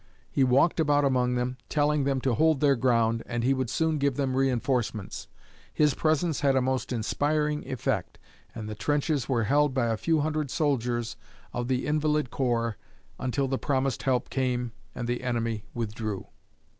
[0.31, 3.99] He walked about among them, telling them to hold their ground and he would soon
[3.99, 5.27] give them reinforcements.
[5.71, 8.17] His presence had a most inspiring effect,
[8.55, 11.17] and the trenches were held by a few hundred soldiers
[11.53, 12.77] of the Invalid Corps
[13.19, 16.25] until the promised help came and the enemy withdrew.